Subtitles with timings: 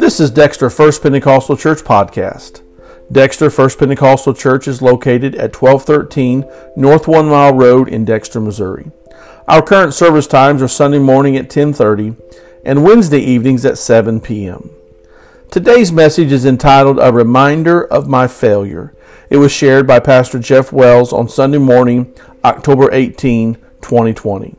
[0.00, 2.62] This is Dexter First Pentecostal Church Podcast.
[3.12, 8.90] Dexter First Pentecostal Church is located at 1213 North One Mile Road in Dexter, Missouri.
[9.46, 12.16] Our current service times are Sunday morning at 1030
[12.64, 14.70] and Wednesday evenings at 7 p.m.
[15.50, 18.96] Today's message is entitled A Reminder of My Failure.
[19.28, 24.56] It was shared by Pastor Jeff Wells on Sunday morning, October 18, 2020.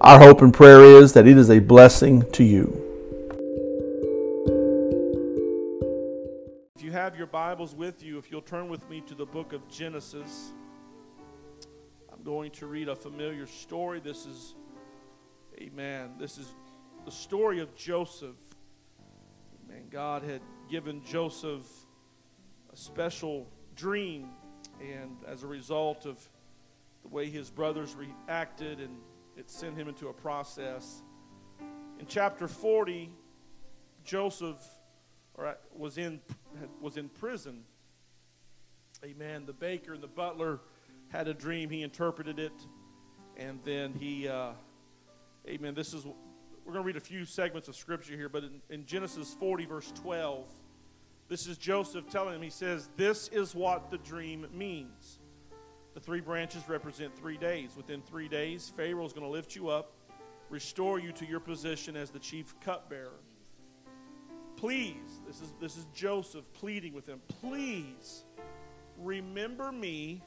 [0.00, 2.89] Our hope and prayer is that it is a blessing to you.
[7.20, 10.54] Your Bibles with you, if you'll turn with me to the book of Genesis,
[12.10, 14.00] I'm going to read a familiar story.
[14.00, 14.54] This is,
[15.60, 16.54] amen, this is
[17.04, 18.36] the story of Joseph.
[19.68, 19.82] Amen.
[19.90, 21.66] God had given Joseph
[22.72, 23.46] a special
[23.76, 24.30] dream,
[24.80, 26.26] and as a result of
[27.02, 28.96] the way his brothers reacted and
[29.36, 31.02] it sent him into a process.
[31.98, 33.10] In chapter 40,
[34.04, 34.56] Joseph
[35.76, 36.20] was in,
[36.80, 37.64] was in prison.
[39.04, 39.44] Amen.
[39.46, 40.60] The baker and the butler
[41.08, 41.70] had a dream.
[41.70, 42.52] He interpreted it.
[43.36, 44.52] And then he, uh,
[45.48, 45.74] amen.
[45.74, 48.84] This is, we're going to read a few segments of scripture here, but in, in
[48.84, 50.46] Genesis 40, verse 12,
[51.28, 55.20] this is Joseph telling him, he says, This is what the dream means.
[55.94, 57.76] The three branches represent three days.
[57.76, 59.92] Within three days, Pharaoh is going to lift you up,
[60.48, 63.20] restore you to your position as the chief cupbearer.
[64.60, 68.24] Please, this is, this is Joseph pleading with him, please
[68.98, 70.22] remember me.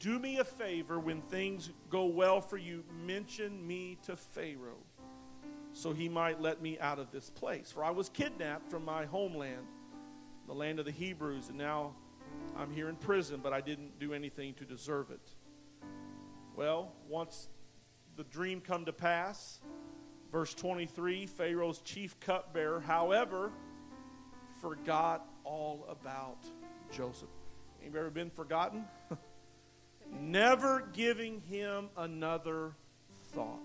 [0.00, 2.84] Do me a favor when things go well for you.
[3.04, 4.82] Mention me to Pharaoh
[5.74, 7.70] so he might let me out of this place.
[7.70, 9.66] For I was kidnapped from my homeland,
[10.46, 11.92] the land of the Hebrews, and now
[12.56, 15.34] I'm here in prison, but I didn't do anything to deserve it.
[16.56, 17.48] Well, once
[18.16, 19.60] the dream come to pass,
[20.34, 23.52] verse 23, Pharaoh's chief cupbearer, however,
[24.60, 26.38] forgot all about
[26.90, 27.28] Joseph.
[27.80, 28.84] You ever been forgotten?
[30.20, 32.72] Never giving him another
[33.28, 33.60] thought.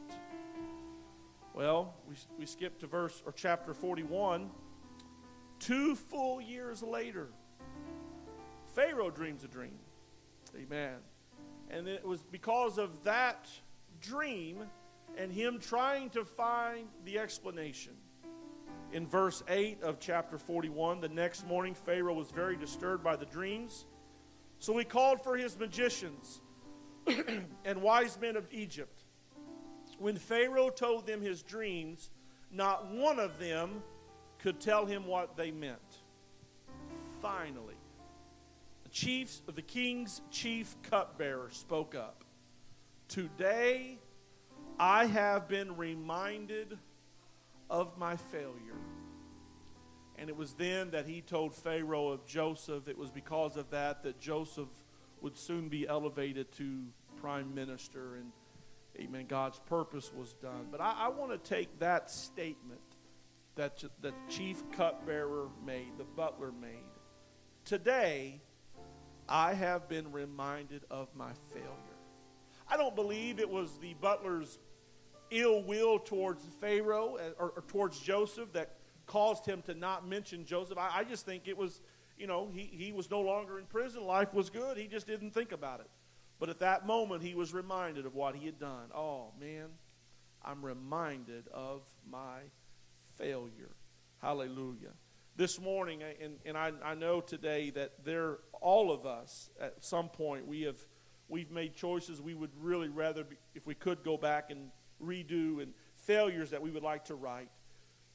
[1.55, 4.51] Well, we, we skip to verse or chapter 41.
[5.57, 7.29] Two full years later,
[8.75, 9.79] Pharaoh dreams a dream.
[10.55, 10.97] Amen.
[11.71, 13.49] And it was because of that
[14.01, 14.65] dream
[15.17, 17.93] and him trying to find the explanation.
[18.91, 23.25] In verse 8 of chapter 41, the next morning, Pharaoh was very disturbed by the
[23.25, 23.85] dreams.
[24.57, 26.41] So he called for his magicians
[27.65, 29.03] and wise men of Egypt.
[29.99, 32.09] When Pharaoh told them his dreams,
[32.51, 33.83] not one of them
[34.39, 35.79] could tell him what they meant.
[37.21, 37.75] Finally,
[38.83, 42.23] the chiefs of the king's chief cupbearer spoke up.
[43.07, 43.99] Today
[44.79, 46.77] I have been reminded
[47.69, 48.77] of my failure.
[50.17, 52.87] And it was then that he told Pharaoh of Joseph.
[52.87, 54.69] It was because of that that Joseph
[55.21, 56.83] would soon be elevated to
[57.17, 58.15] prime minister.
[58.15, 58.31] And,
[58.99, 60.67] amen, God's purpose was done.
[60.71, 62.81] But I, I want to take that statement
[63.55, 66.85] that the chief cupbearer made, the butler made.
[67.65, 68.41] Today,
[69.27, 71.88] I have been reminded of my failure.
[72.69, 74.59] I don't believe it was the butler's
[75.31, 78.75] ill will towards Pharaoh uh, or, or towards Joseph that
[79.05, 80.77] caused him to not mention Joseph.
[80.77, 81.81] I, I just think it was,
[82.17, 84.03] you know, he, he was no longer in prison.
[84.03, 84.77] Life was good.
[84.77, 85.89] He just didn't think about it.
[86.39, 88.89] But at that moment, he was reminded of what he had done.
[88.95, 89.67] Oh, man,
[90.43, 92.39] I'm reminded of my
[93.17, 93.75] failure.
[94.21, 94.93] Hallelujah
[95.39, 100.09] this morning, and, and I, I know today that there, all of us, at some
[100.09, 100.85] point, we have
[101.29, 104.69] we've made choices we would really rather, be, if we could, go back and
[105.03, 107.49] redo, and failures that we would like to right.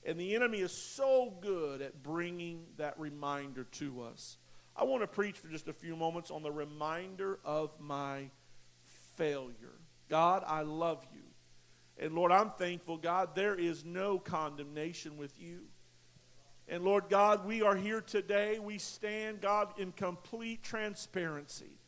[0.04, 4.36] And the enemy is so good at bringing that reminder to us.
[4.76, 8.30] I want to preach for just a few moments on the reminder of my
[9.14, 9.78] failure.
[10.10, 11.20] God, I love you.
[11.96, 15.60] And Lord, I'm thankful, God, there is no condemnation with you.
[16.66, 18.58] And Lord God, we are here today.
[18.58, 21.78] We stand, God, in complete transparency.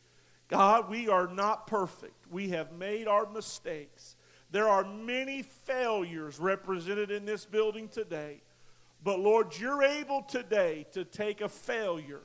[0.49, 2.27] God, we are not perfect.
[2.31, 4.17] We have made our mistakes.
[4.51, 8.43] There are many failures represented in this building today.
[9.03, 12.23] But Lord, you're able today to take a failure,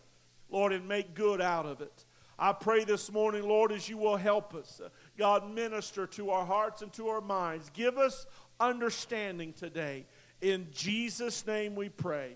[0.50, 2.06] Lord, and make good out of it.
[2.38, 4.82] I pray this morning, Lord, as you will help us.
[4.84, 7.70] Uh, God, minister to our hearts and to our minds.
[7.72, 8.26] Give us
[8.60, 10.06] understanding today.
[10.42, 12.34] In Jesus' name we pray.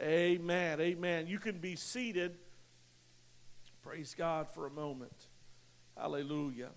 [0.00, 0.80] Amen.
[0.80, 1.26] Amen.
[1.28, 2.36] You can be seated.
[3.86, 5.28] Praise God for a moment.
[5.96, 6.70] Hallelujah.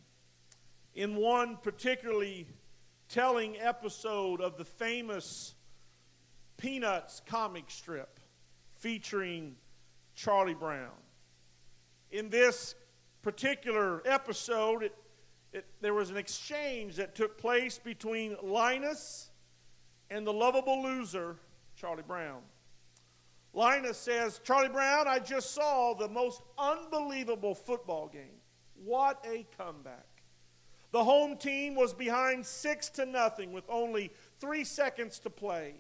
[0.94, 2.46] In one particularly
[3.08, 5.56] telling episode of the famous
[6.58, 8.20] Peanuts comic strip
[8.76, 9.56] featuring
[10.14, 10.92] Charlie Brown.
[12.12, 12.76] In this
[13.24, 14.96] particular episode, it,
[15.52, 19.32] it, there was an exchange that took place between Linus
[20.12, 21.38] and the lovable loser,
[21.76, 22.42] Charlie Brown.
[23.54, 28.40] Linus says, Charlie Brown, I just saw the most unbelievable football game.
[28.76, 30.06] What a comeback.
[30.92, 35.76] The home team was behind six to nothing with only three seconds to play.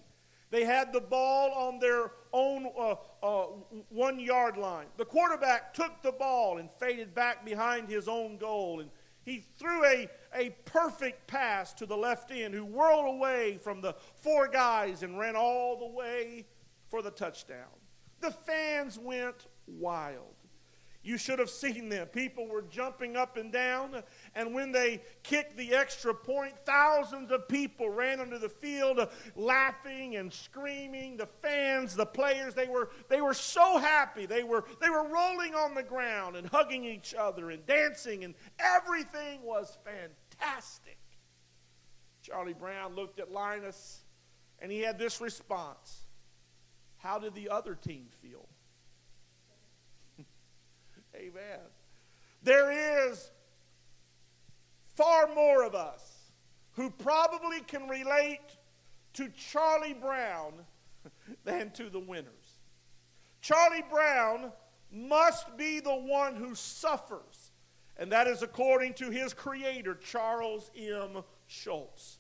[0.52, 3.46] They had the ball on their own uh, uh,
[3.90, 4.88] one yard line.
[4.98, 8.80] The quarterback took the ball and faded back behind his own goal.
[8.80, 8.90] And
[9.24, 13.96] he threw a, a perfect pass to the left end, who whirled away from the
[14.16, 16.46] four guys and ran all the way
[16.90, 17.68] for the touchdown.
[18.22, 20.36] The fans went wild.
[21.02, 22.08] You should have seen them.
[22.08, 24.04] People were jumping up and down,
[24.36, 29.08] and when they kicked the extra point, thousands of people ran onto the field
[29.38, 31.16] laughing and screaming.
[31.16, 34.26] The fans, the players, they were, they were so happy.
[34.26, 38.36] They were, they were rolling on the ground and hugging each other and dancing, and
[38.60, 41.00] everything was fantastic.
[42.22, 44.04] Charlie Brown looked at Linus,
[44.60, 46.04] and he had this response
[47.00, 48.48] How did the other team feel?
[51.16, 51.60] Amen.
[52.44, 53.32] There is
[54.96, 56.32] far more of us
[56.74, 58.58] who probably can relate
[59.14, 60.54] to Charlie Brown
[61.46, 62.60] than to the winners.
[63.42, 64.52] Charlie Brown
[64.92, 67.52] must be the one who suffers,
[67.98, 71.24] and that is according to his creator, Charles M.
[71.48, 72.20] Schulz.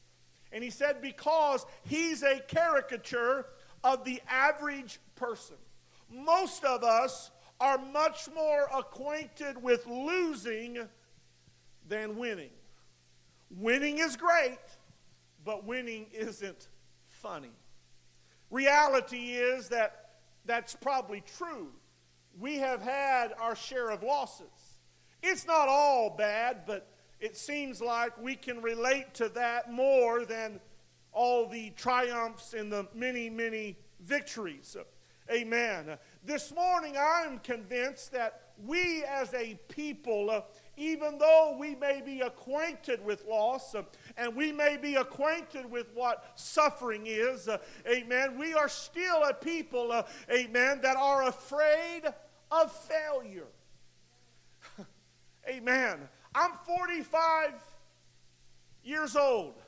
[0.52, 3.46] And he said, because he's a caricature
[3.84, 5.56] of the average person.
[6.12, 10.88] Most of us are much more acquainted with losing
[11.88, 12.52] than winning.
[13.52, 14.60] Winning is great,
[15.44, 16.70] but winning isn't
[17.08, 17.52] funny.
[18.50, 20.10] Reality is that
[20.46, 21.70] that's probably true.
[22.40, 24.46] We have had our share of losses.
[25.22, 26.88] It's not all bad, but
[27.20, 30.60] it seems like we can relate to that more than
[31.11, 34.77] all the triumphs and the many, many victories.
[35.31, 35.97] Amen.
[36.25, 40.44] This morning, I'm convinced that we as a people,
[40.75, 43.75] even though we may be acquainted with loss
[44.17, 47.47] and we may be acquainted with what suffering is,
[47.88, 52.01] amen, we are still a people, amen, that are afraid
[52.51, 53.47] of failure.
[55.47, 56.09] amen.
[56.33, 57.53] I'm 45
[58.83, 59.61] years old.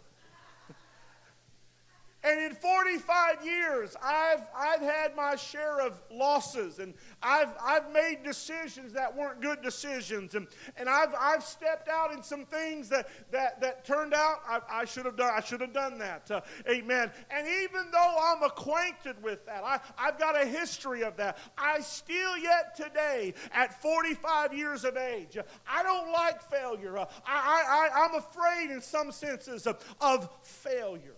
[2.24, 8.20] And in 45 years, I've, I've had my share of losses and I've, I've made
[8.24, 10.36] decisions that weren't good decisions.
[10.36, 10.48] And,
[10.78, 14.86] and I've, I've stepped out in some things that, that, that turned out I, I
[14.86, 16.30] should have done, I should have done that.
[16.30, 17.12] Uh, amen.
[17.32, 21.80] And even though I'm acquainted with that, I, I've got a history of that, I
[21.80, 27.00] still yet today, at 45 years of age, I don't like failure.
[27.00, 31.16] Uh, I, I, I'm afraid in some senses of, of failure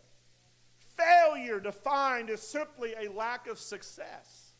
[0.97, 4.53] failure defined as simply a lack of success.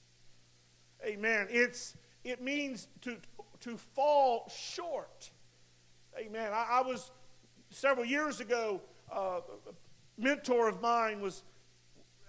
[1.06, 1.48] Amen.
[1.50, 3.18] It's, it means to,
[3.62, 5.32] to fall short.
[6.18, 6.52] Amen.
[6.54, 7.12] I, I was,
[7.70, 8.82] several years ago,
[9.12, 11.44] uh, a mentor of mine was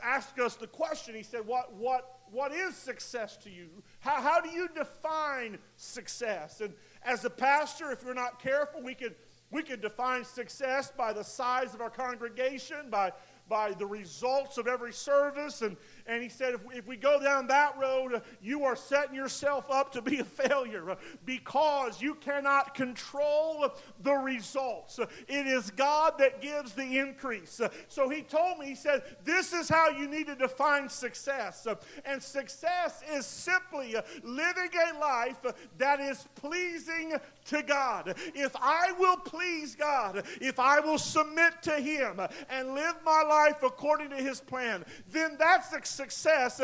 [0.02, 1.14] asked us the question.
[1.14, 3.68] He said, What, what, what is success to you?
[4.00, 6.61] How, how do you define success?
[6.61, 9.14] And as a pastor, if you're not careful, we could,
[9.50, 13.12] we could define success by the size of our congregation, by
[13.48, 15.62] by the results of every service.
[15.62, 19.14] And, and he said, if, if we go down that road, uh, you are setting
[19.14, 24.99] yourself up to be a failure uh, because you cannot control the results.
[24.99, 27.61] Uh, it is God that gives the increase.
[27.88, 31.66] So he told me, he said, this is how you need to define success.
[32.04, 35.40] And success is simply living a life
[35.78, 37.14] that is pleasing
[37.46, 38.14] to God.
[38.34, 42.20] If I will please God, if I will submit to Him
[42.50, 46.60] and live my life according to His plan, then that's a success,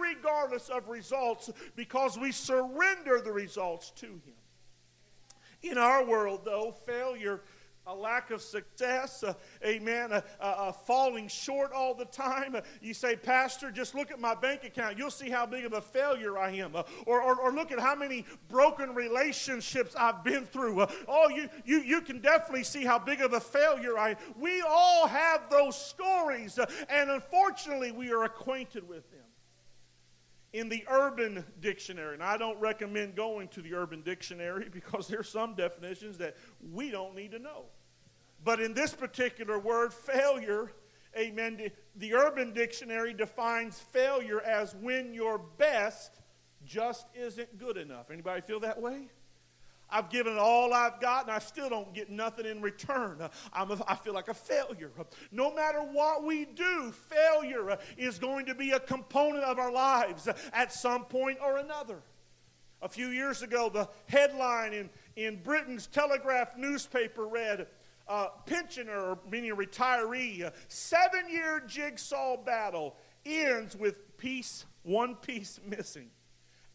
[0.00, 4.34] regardless of results, because we surrender the results to Him.
[5.62, 7.42] In our world, though, failure
[7.86, 9.34] a lack of success, uh,
[9.64, 12.56] amen, uh, uh, falling short all the time.
[12.80, 14.96] you say, Pastor, just look at my bank account.
[14.96, 16.76] You'll see how big of a failure I am.
[16.76, 20.80] Uh, or, or, or, look at how many broken relationships I've been through.
[20.80, 24.16] Uh, oh, you, you, you can definitely see how big of a failure I am.
[24.38, 29.11] We all have those stories, uh, and unfortunately, we are acquainted with
[30.52, 35.28] in the urban dictionary and i don't recommend going to the urban dictionary because there's
[35.28, 36.36] some definitions that
[36.72, 37.64] we don't need to know
[38.44, 40.72] but in this particular word failure
[41.16, 41.70] Amen.
[41.96, 46.20] The Urban Dictionary defines failure as when your best
[46.64, 48.10] just isn't good enough.
[48.10, 49.08] Anybody feel that way?
[49.92, 53.28] I've given all I've got, and I still don't get nothing in return.
[53.52, 54.90] I'm a, I feel like a failure.
[55.30, 60.28] No matter what we do, failure is going to be a component of our lives
[60.52, 61.98] at some point or another.
[62.80, 67.66] A few years ago, the headline in, in Britain's Telegraph newspaper read,
[68.08, 76.10] uh, pensioner, meaning retiree, seven year jigsaw battle ends with piece, one piece missing.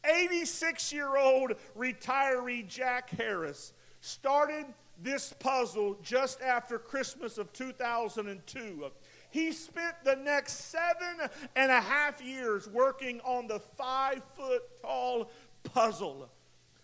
[0.08, 4.66] 86 year old retiree Jack Harris started
[5.02, 8.92] this puzzle just after Christmas of 2002.
[9.30, 15.30] He spent the next seven and a half years working on the five foot tall
[15.64, 16.30] puzzle.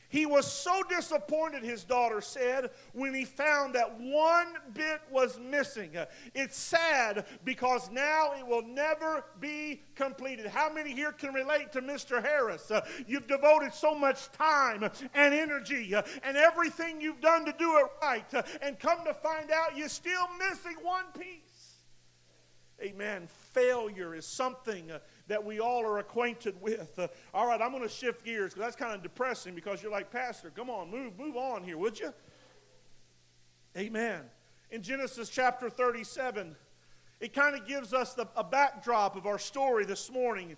[0.08, 5.90] He was so disappointed, his daughter said, when he found that one bit was missing.
[6.34, 10.46] It's sad because now it will never be completed.
[10.46, 12.22] How many here can relate to Mr.
[12.22, 12.70] Harris?
[13.06, 14.84] You've devoted so much time
[15.14, 19.76] and energy and everything you've done to do it right, and come to find out
[19.76, 21.74] you're still missing one piece.
[22.80, 23.26] Amen.
[23.52, 24.90] Failure is something
[25.28, 26.98] that we all are acquainted with.
[26.98, 29.92] Uh, all right, I'm going to shift gears because that's kind of depressing because you're
[29.92, 32.12] like, Pastor, come on, move, move on here, would you?
[33.76, 34.22] Amen.
[34.70, 36.56] In Genesis chapter 37,
[37.20, 40.56] it kind of gives us the, a backdrop of our story this morning,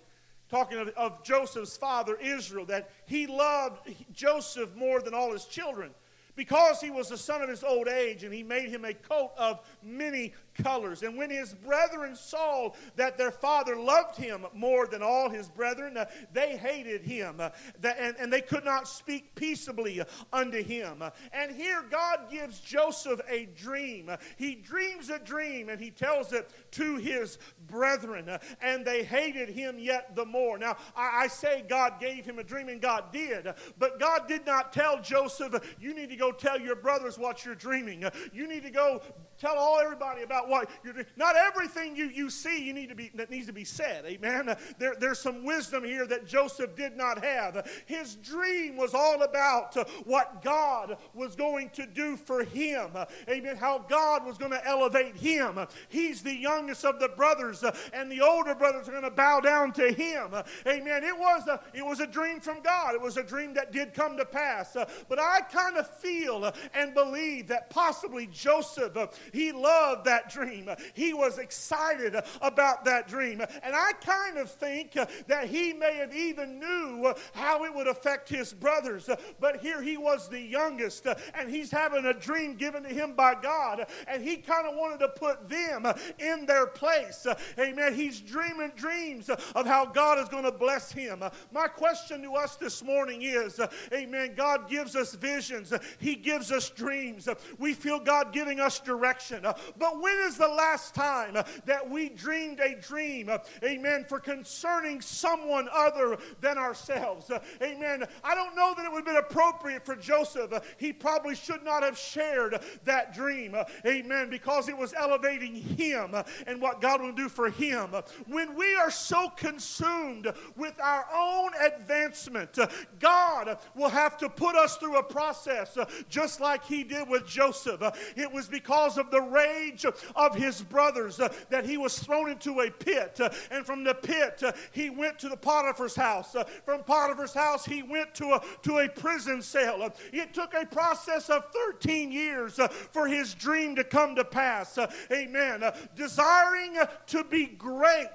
[0.49, 5.91] talking of, of Joseph's father, Israel, that he loved Joseph more than all his children
[6.39, 9.31] because he was the son of his old age, and he made him a coat
[9.37, 11.03] of many colors.
[11.03, 15.97] And when his brethren saw that their father loved him more than all his brethren,
[15.97, 17.49] uh, they hated him, uh,
[17.83, 20.01] and, and they could not speak peaceably
[20.31, 21.03] unto him.
[21.33, 24.09] and here God gives Joseph a dream.
[24.37, 27.37] he dreams a dream, and he tells it to his
[27.67, 30.57] brethren, uh, and they hated him yet the more.
[30.57, 33.47] Now, I, I say God gave him a dream, and God did,
[33.77, 37.55] but God did not tell Joseph, You need to go tell your brothers what you're
[37.55, 38.03] dreaming.
[38.33, 39.01] You need to go
[39.39, 41.05] tell all everybody about what you're doing.
[41.15, 44.05] Not everything you, you see you need to be that needs to be said.
[44.05, 44.55] Amen.
[44.77, 47.67] There, there's some wisdom here that Joseph did not have.
[47.85, 52.91] His dream was all about what God was going to do for him.
[53.29, 53.55] Amen.
[53.55, 55.59] How God was going to elevate him.
[55.87, 59.71] He's the youngest of the brothers, and the older brothers are going to bow down
[59.73, 60.33] to him.
[60.67, 61.03] Amen.
[61.03, 62.95] It was a it was a dream from God.
[62.95, 64.75] It was a dream that did come to pass.
[65.07, 68.97] But I kind of feel and believe that possibly Joseph
[69.33, 70.69] he loved that dream.
[70.93, 73.41] He was excited about that dream.
[73.41, 74.93] And I kind of think
[75.27, 79.09] that he may have even knew how it would affect his brothers.
[79.39, 83.35] But here he was the youngest, and he's having a dream given to him by
[83.35, 85.85] God, and he kind of wanted to put them
[86.19, 87.25] in their place.
[87.57, 87.93] Amen.
[87.93, 91.23] He's dreaming dreams of how God is going to bless him.
[91.51, 93.59] My question to us this morning is,
[93.93, 94.33] Amen.
[94.35, 95.73] God gives us visions.
[95.99, 97.27] He gives us dreams.
[97.57, 101.87] We feel God giving us direction Uh, but when is the last time uh, that
[101.87, 107.29] we dreamed a dream, uh, amen, for concerning someone other than ourselves?
[107.29, 108.05] Uh, amen.
[108.23, 110.53] I don't know that it would have been appropriate for Joseph.
[110.53, 115.55] Uh, he probably should not have shared uh, that dream, amen, because it was elevating
[115.55, 116.15] him
[116.47, 117.93] and what God will do for him.
[118.27, 122.57] When we are so consumed with our own advancement,
[122.99, 125.77] God will have to put us through a process
[126.09, 127.81] just like he did with Joseph.
[128.15, 129.85] It was because of the rage
[130.15, 133.19] of his brothers uh, that he was thrown into a pit.
[133.19, 136.35] Uh, and from the pit, uh, he went to the Potiphar's house.
[136.35, 139.81] Uh, from Potiphar's house, he went to a, to a prison cell.
[139.81, 144.23] Uh, it took a process of 13 years uh, for his dream to come to
[144.23, 144.77] pass.
[145.11, 145.63] amen.
[145.95, 148.07] desiring to be great,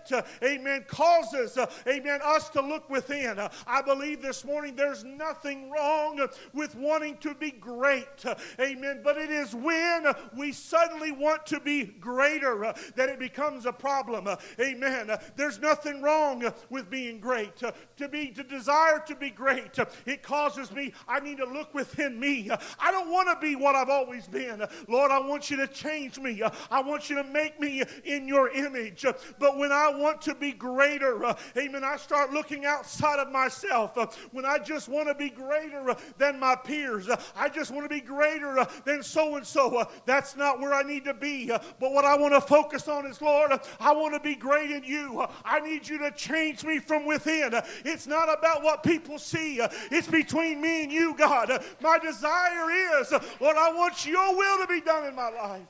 [0.43, 3.39] amen, causes, amen, us to look within.
[3.67, 8.25] I believe this morning there's nothing wrong with wanting to be great.
[8.61, 9.01] amen.
[9.03, 10.53] But it is when we
[10.85, 14.27] suddenly want to be greater uh, that it becomes a problem.
[14.27, 15.09] Uh, amen.
[15.09, 17.63] Uh, there's nothing wrong uh, with being great.
[17.63, 20.93] Uh, to be to desire to be great, uh, it causes me.
[21.09, 22.51] I need to look within me.
[22.79, 24.63] I don't want to be what I've always been.
[24.89, 26.43] Lord, I want you to change me.
[26.71, 29.07] I want you to make me in your image.
[29.39, 33.97] But when I want to be greater, amen, I start looking outside of myself.
[34.33, 38.01] When I just want to be greater than my peers, I just want to be
[38.01, 39.89] greater than so and so.
[40.05, 41.47] That's not where I need to be.
[41.47, 44.85] But what I want to focus on is, Lord, I want to be great in
[44.85, 45.25] you.
[45.45, 47.55] I need you to change me from within.
[47.85, 51.65] It's not about what people see, it's between me and you, God.
[51.81, 55.63] My desire is, Lord, I want your will to be done in my life.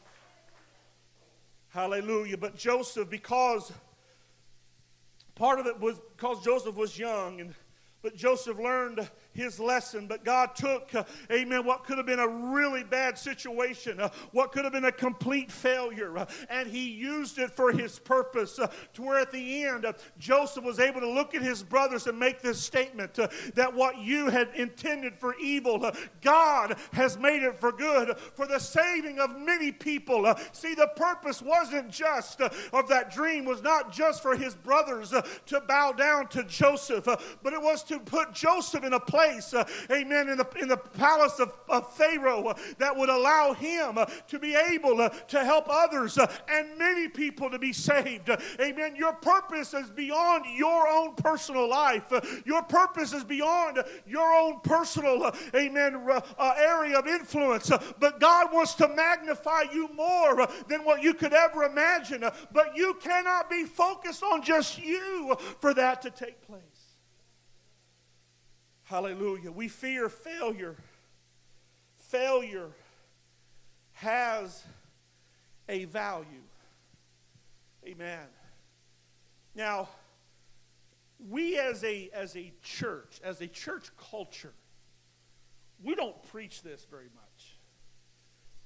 [1.69, 2.39] Hallelujah.
[2.39, 3.73] But Joseph, because
[5.35, 7.55] part of it was because Joseph was young and
[8.01, 10.07] but Joseph learned his lesson.
[10.07, 14.53] But God took, uh, amen, what could have been a really bad situation, uh, what
[14.53, 18.59] could have been a complete failure, uh, and he used it for his purpose.
[18.59, 22.07] Uh, to where at the end, uh, Joseph was able to look at his brothers
[22.07, 25.91] and make this statement uh, that what you had intended for evil,
[26.23, 30.33] God has made it for good, for the saving of many people.
[30.53, 35.13] see, the purpose wasn't just of that dream, was not just for his brothers
[35.47, 37.05] to bow down to Joseph,
[37.43, 40.69] but it was to put Joseph in a place place, uh, amen, in the, in
[40.69, 45.09] the palace of, of Pharaoh uh, that would allow him uh, to be able uh,
[45.09, 48.31] to help others uh, and many people to be saved.
[48.31, 48.97] Uh, amen.
[48.97, 52.05] Your purpose is beyond your own personal life,
[52.45, 56.07] your purpose is beyond your own personal, amen,
[56.57, 57.71] area of influence.
[57.99, 62.25] but God wants to magnify you more than what you could ever imagine.
[62.53, 66.74] but you cannot be focused on just you for that to take place.
[68.85, 69.51] Hallelujah.
[69.51, 70.77] We fear failure.
[71.97, 72.71] Failure
[73.93, 74.63] has
[75.69, 76.27] a value.
[77.87, 78.27] Amen.
[79.55, 79.89] Now,
[81.31, 84.53] we as a, as a church, as a church culture,
[85.83, 87.57] we don't preach this very much.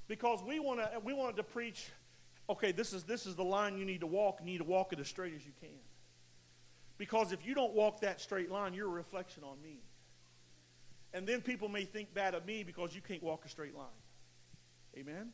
[0.09, 1.91] Because we want to we wanted to preach,
[2.49, 4.93] okay, this is this is the line you need to walk, you need to walk
[4.93, 5.69] it as straight as you can.
[6.97, 9.81] Because if you don't walk that straight line, you're a reflection on me.
[11.13, 13.87] And then people may think bad of me because you can't walk a straight line.
[14.97, 15.33] Amen?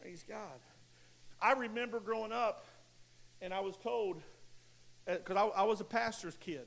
[0.00, 0.60] Praise God.
[1.40, 2.64] I remember growing up,
[3.40, 4.20] and I was told,
[5.06, 6.66] because uh, I, I was a pastor's kid,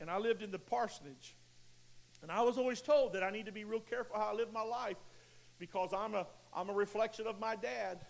[0.00, 1.36] and I lived in the parsonage.
[2.22, 4.52] And I was always told that I need to be real careful how I live
[4.52, 4.96] my life
[5.58, 8.04] because I'm a, I'm a reflection of my dad.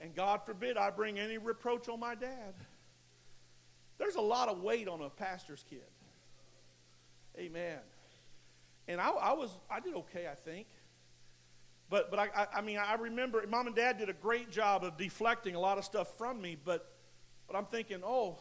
[0.00, 2.54] And God forbid I bring any reproach on my dad.
[3.98, 5.84] There's a lot of weight on a pastor's kid.
[7.38, 7.78] Amen.
[8.88, 10.66] And I, I was, I did okay, I think.
[11.88, 14.82] But, but I, I, I mean, I remember mom and dad did a great job
[14.82, 16.56] of deflecting a lot of stuff from me.
[16.62, 16.90] But,
[17.46, 18.38] but I'm thinking, oh,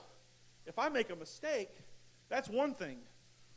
[0.66, 1.70] if I make a mistake,
[2.30, 3.00] that's one thing.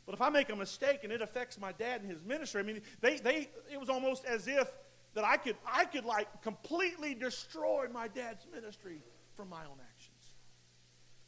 [0.05, 2.65] But if I make a mistake and it affects my dad and his ministry, I
[2.65, 4.69] mean, they, they, it was almost as if
[5.15, 9.01] that I could, I could like completely destroy my dad's ministry
[9.35, 10.33] from my own actions.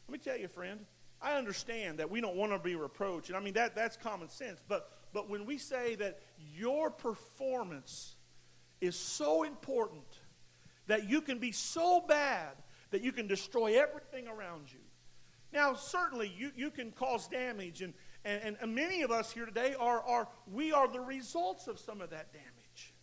[0.08, 0.82] Let me tell you, friend,
[1.22, 3.30] I understand that we don't want to be reproached.
[3.30, 4.62] And I mean, that, that's common sense.
[4.68, 6.20] But but when we say that
[6.56, 8.16] your performance
[8.82, 10.06] is so important
[10.88, 12.52] that you can be so bad
[12.92, 14.80] that you can destroy everything around you.
[15.52, 17.94] Now, certainly, you, you can cause damage, and,
[18.26, 22.02] and, and many of us here today are, are, we are the results of some
[22.02, 22.94] of that damage.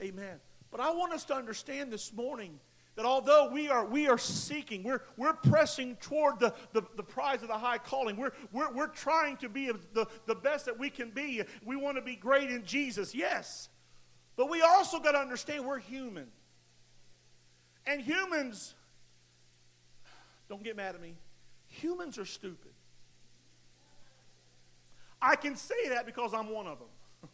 [0.00, 0.38] Amen.
[0.70, 2.60] But I want us to understand this morning
[2.98, 7.42] that although we are, we are seeking, we're, we're pressing toward the, the, the prize
[7.42, 10.90] of the high calling, we're, we're, we're trying to be the, the best that we
[10.90, 11.44] can be.
[11.64, 13.68] We want to be great in Jesus, yes.
[14.36, 16.26] But we also got to understand we're human.
[17.86, 18.74] And humans,
[20.48, 21.14] don't get mad at me,
[21.68, 22.72] humans are stupid.
[25.22, 26.88] I can say that because I'm one of them.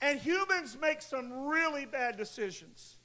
[0.00, 2.97] And humans make some really bad decisions.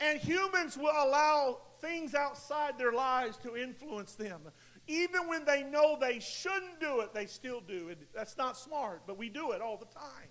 [0.00, 4.40] And humans will allow things outside their lives to influence them.
[4.86, 7.88] Even when they know they shouldn't do it, they still do.
[7.88, 7.98] it.
[8.14, 10.28] that's not smart, but we do it all the time.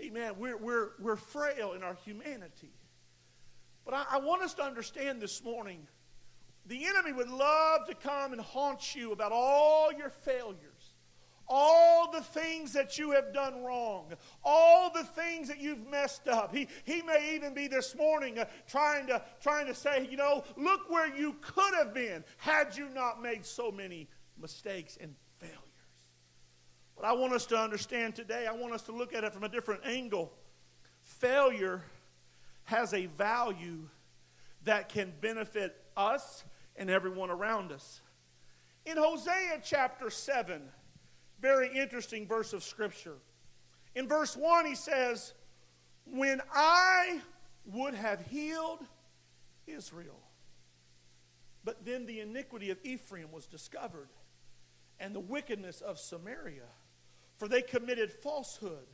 [0.00, 0.34] Amen.
[0.38, 2.72] We're, we're, we're frail in our humanity.
[3.84, 5.86] But I, I want us to understand this morning
[6.66, 10.65] the enemy would love to come and haunt you about all your failures
[11.48, 14.12] all the things that you have done wrong,
[14.44, 16.54] all the things that you've messed up.
[16.54, 20.44] He, he may even be this morning uh, trying, to, trying to say, you know,
[20.56, 24.08] look where you could have been had you not made so many
[24.40, 25.60] mistakes and failures.
[26.96, 29.44] But I want us to understand today, I want us to look at it from
[29.44, 30.32] a different angle.
[31.02, 31.82] Failure
[32.64, 33.88] has a value
[34.64, 38.00] that can benefit us and everyone around us.
[38.84, 40.62] In Hosea chapter 7,
[41.40, 43.16] very interesting verse of Scripture.
[43.94, 45.34] In verse 1, he says,
[46.06, 47.20] When I
[47.64, 48.80] would have healed
[49.66, 50.20] Israel,
[51.64, 54.08] but then the iniquity of Ephraim was discovered,
[55.00, 56.68] and the wickedness of Samaria,
[57.38, 58.86] for they committed falsehood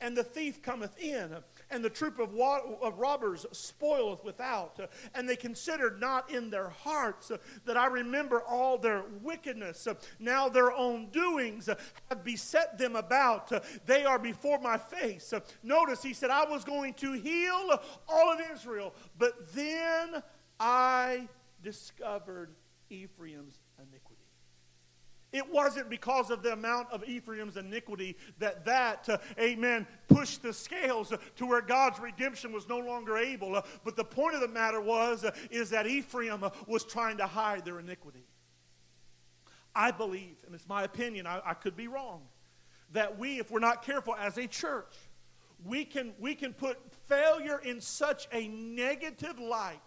[0.00, 1.34] and the thief cometh in,
[1.70, 4.78] and the troop of, wa- of robbers spoileth without.
[5.14, 7.32] And they considered not in their hearts
[7.64, 9.88] that I remember all their wickedness.
[10.18, 11.68] Now their own doings
[12.08, 13.52] have beset them about.
[13.86, 15.32] They are before my face.
[15.62, 20.22] Notice he said, I was going to heal all of Israel, but then
[20.60, 21.28] I
[21.62, 22.50] discovered
[22.90, 23.58] Ephraim's.
[25.36, 30.52] It wasn't because of the amount of Ephraim's iniquity that that, uh, amen, pushed the
[30.52, 33.56] scales to where God's redemption was no longer able.
[33.56, 37.18] Uh, but the point of the matter was, uh, is that Ephraim uh, was trying
[37.18, 38.24] to hide their iniquity.
[39.74, 42.22] I believe, and it's my opinion, I, I could be wrong,
[42.92, 44.94] that we, if we're not careful as a church,
[45.64, 49.80] we can, we can put failure in such a negative light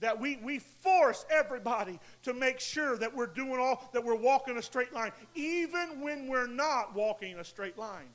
[0.00, 4.56] that we, we force everybody to make sure that we're doing all that we're walking
[4.56, 8.08] a straight line even when we're not walking a straight line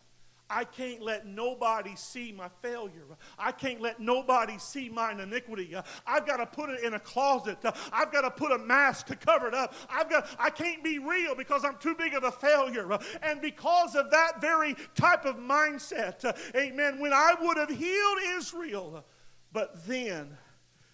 [0.49, 3.05] I can't let nobody see my failure.
[3.39, 5.75] I can't let nobody see my iniquity.
[6.05, 7.57] I've got to put it in a closet.
[7.91, 9.73] I've got to put a mask to cover it up.
[9.89, 12.87] I've got I can't be real because I'm too big of a failure.
[13.23, 19.03] And because of that very type of mindset, amen, when I would have healed Israel,
[19.51, 20.37] but then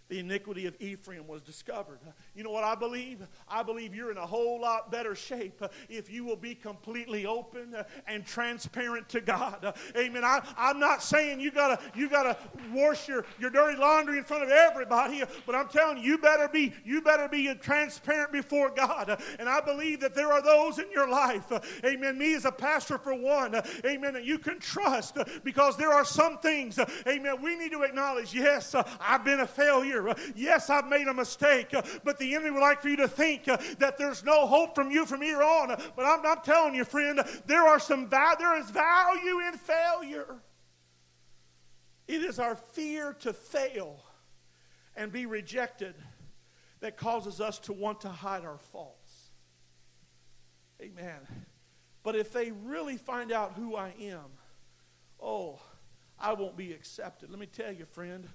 [0.09, 1.99] the iniquity of Ephraim was discovered.
[2.39, 3.27] You know what I believe?
[3.49, 7.75] I believe you're in a whole lot better shape if you will be completely open
[8.07, 9.75] and transparent to God.
[9.97, 10.23] Amen.
[10.23, 12.37] I, I'm not saying you gotta you gotta
[12.71, 16.47] wash your, your dirty laundry in front of everybody, but I'm telling you, you better
[16.47, 19.21] be you better be transparent before God.
[19.37, 21.51] And I believe that there are those in your life,
[21.83, 22.17] amen.
[22.17, 23.53] Me as a pastor for one,
[23.85, 28.33] amen, that you can trust because there are some things, amen, we need to acknowledge,
[28.33, 30.15] yes, I've been a failure.
[30.37, 31.75] Yes, I've made a mistake,
[32.05, 34.91] but the enemy would like for you to think uh, that there's no hope from
[34.91, 35.67] you from here on.
[35.95, 40.35] But I'm, I'm telling you, friend, there are some va- there is value in failure.
[42.07, 44.03] It is our fear to fail
[44.95, 45.95] and be rejected
[46.79, 49.29] that causes us to want to hide our faults.
[50.81, 51.19] Amen.
[52.03, 54.25] But if they really find out who I am,
[55.21, 55.59] oh,
[56.17, 57.29] I won't be accepted.
[57.29, 58.27] Let me tell you, friend,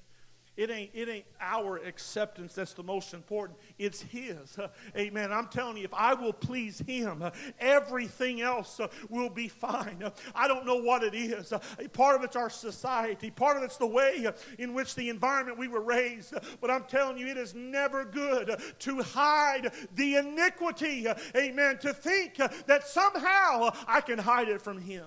[0.57, 3.59] it ain't, it ain't our acceptance that's the most important.
[3.77, 4.57] It's His.
[4.57, 5.33] Uh, amen.
[5.33, 10.03] I'm telling you, if I will please Him, uh, everything else uh, will be fine.
[10.03, 11.53] Uh, I don't know what it is.
[11.53, 11.59] Uh,
[11.93, 15.59] part of it's our society, part of it's the way uh, in which the environment
[15.59, 16.35] we were raised.
[16.61, 21.07] but I'm telling you, it is never good to hide the iniquity.
[21.37, 21.79] amen.
[21.79, 25.07] To think that somehow I can hide it from Him.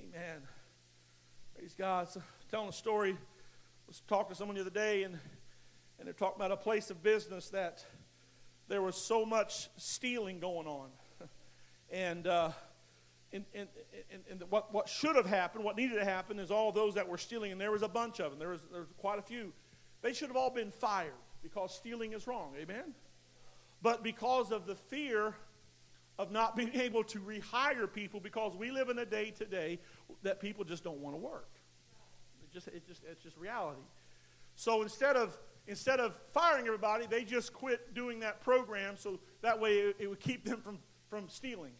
[0.00, 0.42] Amen.
[1.56, 2.08] Praise God.
[2.52, 3.12] Telling a story.
[3.12, 3.16] I
[3.88, 5.18] was talking to someone the other day, and,
[5.98, 7.82] and they're talking about a place of business that
[8.68, 10.90] there was so much stealing going on.
[11.90, 12.50] and, uh,
[13.32, 13.68] and, and,
[14.30, 17.16] and, what, what should have happened, what needed to happen, is all those that were
[17.16, 19.54] stealing, and there was a bunch of them, there was, there was quite a few,
[20.02, 22.52] they should have all been fired because stealing is wrong.
[22.60, 22.92] Amen?
[23.80, 25.34] But because of the fear
[26.18, 29.78] of not being able to rehire people, because we live in a day today
[30.22, 31.48] that people just don't want to work
[32.52, 33.82] just, it just, it's just reality.
[34.54, 35.36] So instead of,
[35.66, 40.06] instead of firing everybody, they just quit doing that program so that way it, it
[40.08, 41.72] would keep them from, from stealing.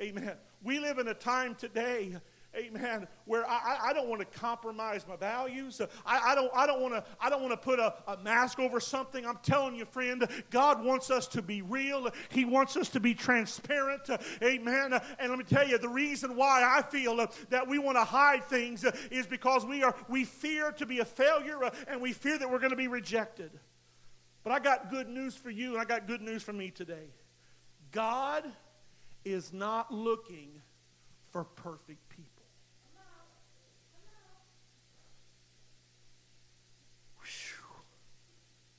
[0.00, 0.36] Amen.
[0.62, 2.16] We live in a time today
[2.56, 5.80] amen, where I, I don't want to compromise my values.
[6.04, 8.58] I, I don't, I don't want to, I don't want to put a, a mask
[8.58, 9.26] over something.
[9.26, 12.10] I'm telling you, friend, God wants us to be real.
[12.30, 14.08] He wants us to be transparent.
[14.42, 14.98] Amen.
[15.18, 17.16] And let me tell you, the reason why I feel
[17.50, 21.04] that we want to hide things is because we are, we fear to be a
[21.04, 23.50] failure and we fear that we're going to be rejected.
[24.42, 27.10] But I got good news for you, and I got good news for me today.
[27.90, 28.44] God
[29.24, 30.62] is not looking
[31.32, 32.35] for perfect people.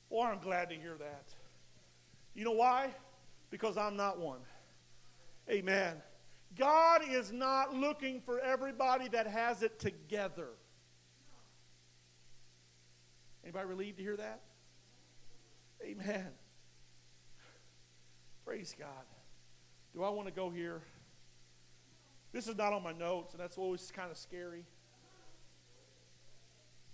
[0.09, 1.25] Boy, I'm glad to hear that.
[2.33, 2.93] You know why?
[3.49, 4.39] Because I'm not one.
[5.49, 5.95] Amen.
[6.57, 10.49] God is not looking for everybody that has it together.
[13.43, 14.41] Anybody relieved to hear that?
[15.83, 16.27] Amen.
[18.45, 18.87] Praise God.
[19.93, 20.81] Do I want to go here?
[22.31, 24.65] This is not on my notes, and that's always kind of scary.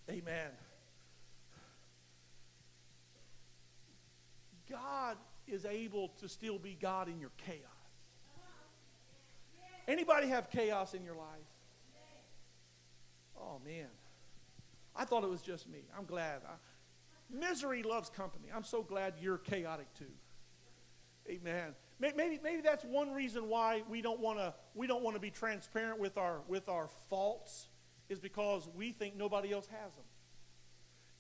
[0.09, 0.51] Amen.
[4.73, 7.59] God is able to still be God in your chaos.
[9.87, 11.27] Anybody have chaos in your life?
[13.39, 13.87] Oh man.
[14.95, 15.83] I thought it was just me.
[15.97, 16.41] I'm glad.
[16.47, 16.53] I,
[17.35, 18.47] misery loves company.
[18.53, 20.05] I'm so glad you're chaotic too.
[21.29, 21.75] Amen.
[21.99, 25.29] Maybe, maybe that's one reason why we don't want to we don't want to be
[25.29, 27.67] transparent with our with our faults
[28.09, 30.05] is because we think nobody else has them.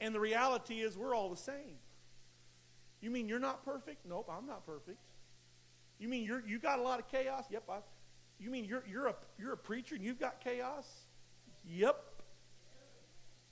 [0.01, 1.77] And the reality is we're all the same.
[3.03, 4.05] You mean you're not perfect?
[4.07, 4.97] Nope, I'm not perfect.
[5.99, 7.43] You mean you're you got a lot of chaos?
[7.51, 7.79] Yep, I.
[8.39, 10.87] You mean you're you're a you're a preacher and you've got chaos?
[11.67, 12.01] Yep.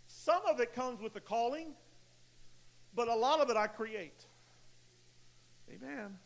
[0.07, 1.73] Some of it comes with the calling,
[2.95, 4.25] but a lot of it I create.
[5.69, 6.17] Amen.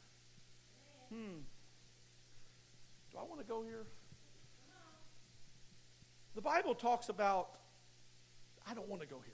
[1.09, 1.39] Hmm.
[3.11, 3.88] Do I want to go here?
[6.35, 7.49] The Bible talks about,
[8.69, 9.33] I don't want to go here,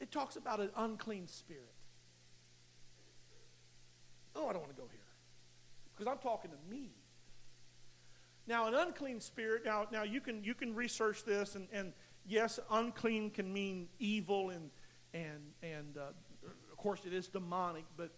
[0.00, 1.74] it talks about an unclean spirit.
[4.36, 5.00] Oh, I don't want to go here.
[5.94, 6.90] Because I'm talking to me.
[8.46, 11.92] Now, an unclean spirit, now, now you, can, you can research this, and, and
[12.24, 14.70] yes, unclean can mean evil, and,
[15.12, 16.12] and, and uh,
[16.70, 18.10] of course it is demonic, but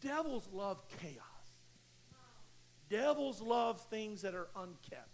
[0.00, 1.22] devils love chaos.
[2.90, 5.08] Devils love things that are unkept.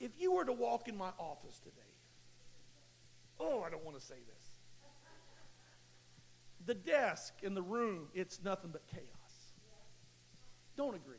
[0.00, 1.81] If you were to walk in my office today,
[3.42, 4.48] oh, I don't want to say this.
[6.64, 9.02] The desk in the room, it's nothing but chaos.
[10.76, 11.16] Don't agree.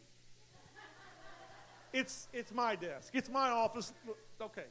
[1.91, 3.12] It's, it's my desk.
[3.13, 3.93] It's my office.
[4.41, 4.65] Okay.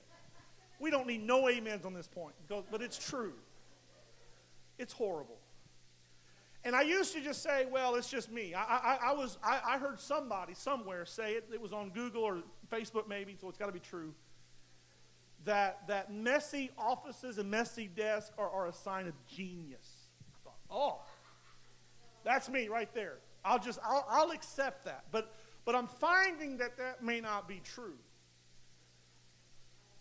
[0.80, 3.34] We don't need no amens on this point, but it's true.
[4.78, 5.38] It's horrible.
[6.64, 8.54] And I used to just say, well, it's just me.
[8.54, 11.48] I, I, I was, I, I, heard somebody somewhere say it.
[11.52, 14.14] It was on Google or Facebook maybe, so it's got to be true.
[15.44, 19.88] That, that messy offices and messy desks are, are a sign of genius.
[20.44, 21.00] Thought, oh,
[22.24, 23.18] that's me right there.
[23.44, 25.04] I'll just, I'll, I'll accept that.
[25.10, 27.94] But, but I'm finding that that may not be true.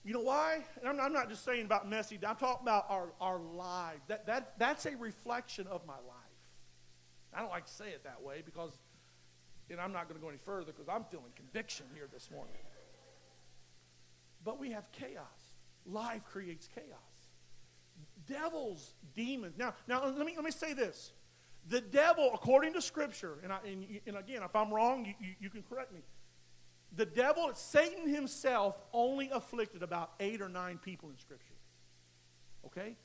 [0.03, 0.63] You know why?
[0.79, 2.19] And I'm, I'm not just saying about messy.
[2.27, 4.01] I'm talking about our, our lives.
[4.07, 6.21] That, that, that's a reflection of my life.
[7.33, 8.71] I don't like to say it that way because,
[9.69, 12.53] and I'm not going to go any further because I'm feeling conviction here this morning.
[14.43, 15.55] But we have chaos.
[15.85, 16.85] Life creates chaos.
[18.27, 19.57] Devils, demons.
[19.57, 21.11] Now, now let me let me say this:
[21.67, 25.33] the devil, according to Scripture, and, I, and, and again, if I'm wrong, you, you,
[25.41, 26.01] you can correct me.
[26.95, 31.53] The devil, Satan himself, only afflicted about eight or nine people in Scripture.
[32.65, 32.95] Okay?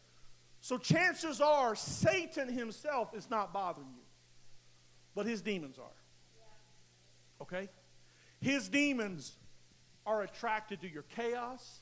[0.60, 4.06] So chances are Satan himself is not bothering you
[5.16, 5.96] but his demons are.
[7.42, 7.68] Okay?
[8.38, 9.32] His demons
[10.06, 11.80] are attracted to your chaos.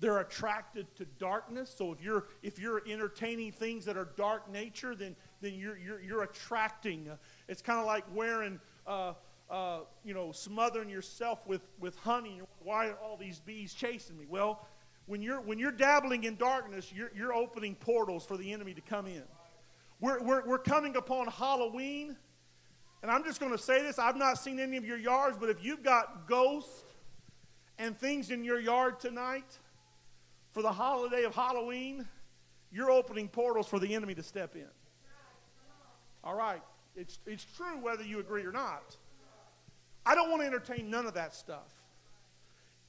[0.00, 1.74] They're attracted to darkness.
[1.76, 6.00] So if you're if you're entertaining things that are dark nature, then then you're you're,
[6.00, 7.08] you're attracting.
[7.48, 8.60] It's kind of like wearing.
[8.86, 9.14] Uh,
[9.50, 12.40] uh, you know, smothering yourself with, with honey.
[12.62, 14.24] Why are all these bees chasing me?
[14.26, 14.66] Well,
[15.06, 18.80] when you're, when you're dabbling in darkness, you're, you're opening portals for the enemy to
[18.80, 19.22] come in.
[20.00, 22.16] We're, we're, we're coming upon Halloween,
[23.02, 25.50] and I'm just going to say this I've not seen any of your yards, but
[25.50, 26.83] if you've got ghosts
[27.78, 29.58] and things in your yard tonight
[30.52, 32.06] for the holiday of Halloween,
[32.70, 34.68] you're opening portals for the enemy to step in.
[36.22, 36.62] All right.
[36.96, 38.96] It's, it's true whether you agree or not.
[40.06, 41.72] I don't want to entertain none of that stuff.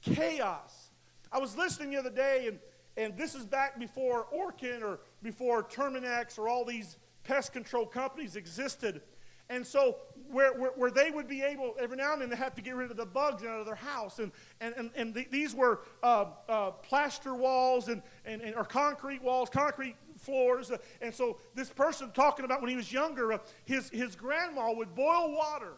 [0.02, 0.90] Chaos.
[1.32, 2.58] I was listening the other day, and,
[2.96, 8.36] and this is back before Orkin or before Terminix or all these pest control companies
[8.36, 9.02] existed.
[9.48, 9.96] And so,
[10.30, 12.74] where, where, where, they would be able, every now and then, to have to get
[12.74, 14.18] rid of the bugs out of their house.
[14.18, 18.64] And, and, and, and the, these were uh, uh, plaster walls and, and, and, or
[18.64, 20.72] concrete walls, concrete floors.
[20.72, 24.72] Uh, and so, this person talking about when he was younger, uh, his, his grandma
[24.72, 25.74] would boil water.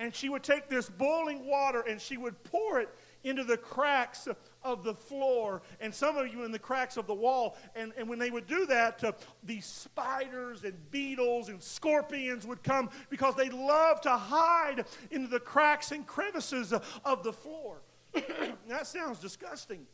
[0.00, 2.88] And she would take this boiling water and she would pour it
[3.24, 4.28] into the cracks
[4.62, 7.56] of the floor and some of you in the cracks of the wall.
[7.74, 12.62] And, and when they would do that, uh, these spiders and beetles and scorpions would
[12.62, 16.72] come because they love to hide into the cracks and crevices
[17.04, 17.82] of the floor.
[18.68, 19.86] that sounds disgusting.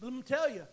[0.00, 0.66] Let me tell you,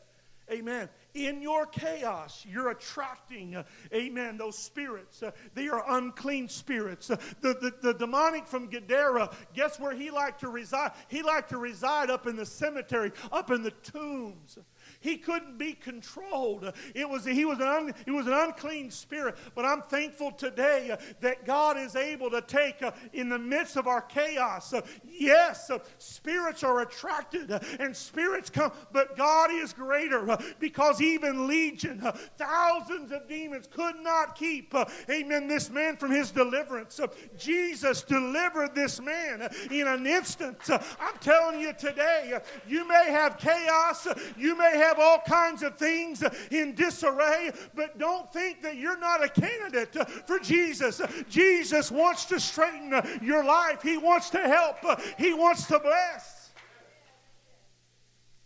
[0.51, 0.89] Amen.
[1.15, 5.23] In your chaos, you're attracting, uh, amen, those spirits.
[5.23, 7.10] Uh, they are unclean spirits.
[7.10, 10.91] Uh, the, the, the demonic from Gadara, guess where he liked to reside?
[11.08, 14.60] He liked to reside up in the cemetery, up in the tombs.
[14.99, 16.73] He couldn't be controlled.
[16.93, 19.36] It was, he, was an un, he was an unclean spirit.
[19.53, 23.77] But I'm thankful today uh, that God is able to take, uh, in the midst
[23.77, 29.51] of our chaos, uh, yes, uh, spirits are attracted uh, and spirits come, but God
[29.51, 32.01] is greater uh, because even Legion,
[32.38, 34.73] thousands of demons could not keep,
[35.10, 36.99] amen, this man from his deliverance.
[37.38, 40.58] Jesus delivered this man in an instant.
[40.69, 46.23] I'm telling you today, you may have chaos, you may have all kinds of things
[46.51, 49.95] in disarray, but don't think that you're not a candidate
[50.27, 51.01] for Jesus.
[51.29, 54.77] Jesus wants to straighten your life, He wants to help,
[55.17, 56.51] He wants to bless.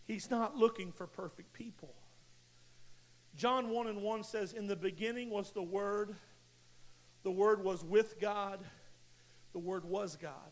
[0.06, 1.94] He's not looking for perfect people.
[3.36, 6.16] John 1 and 1 says, In the beginning was the Word,
[7.22, 8.58] the Word was with God,
[9.52, 10.50] the Word was God.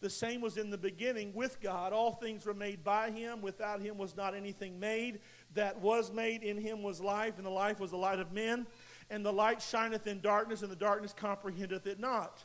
[0.00, 1.92] The same was in the beginning with God.
[1.92, 3.40] All things were made by him.
[3.40, 5.20] Without him was not anything made.
[5.54, 8.66] That was made in him was life, and the life was the light of men.
[9.08, 12.44] And the light shineth in darkness, and the darkness comprehendeth it not.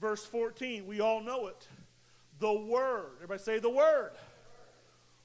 [0.00, 1.68] Verse 14, we all know it.
[2.38, 4.12] The Word, everybody say the Word,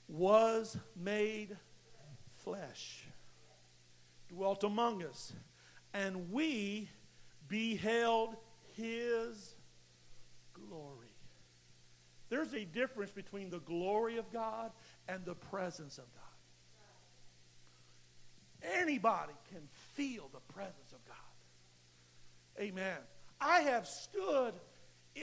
[0.09, 1.55] was made
[2.35, 3.05] flesh,
[4.27, 5.31] dwelt among us,
[5.93, 6.89] and we
[7.47, 8.35] beheld
[8.75, 9.54] his.
[12.35, 14.71] There's a difference between the glory of God
[15.07, 16.23] and the presence of God.
[18.81, 19.61] Anybody can
[19.93, 21.15] feel the presence of God.
[22.59, 22.97] Amen.
[23.39, 24.53] I have stood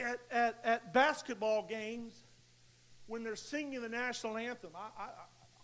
[0.03, 2.15] at, at, at basketball games
[3.09, 4.71] when they're singing the national anthem.
[4.75, 5.09] I, I,